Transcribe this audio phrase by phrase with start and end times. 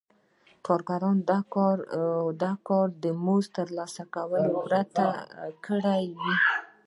[0.65, 1.23] کارګرانو
[2.41, 5.05] دا کار له مزد ترلاسه کولو پرته
[5.65, 6.35] کړی وي